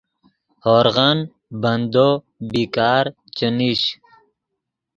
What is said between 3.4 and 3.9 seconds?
نیش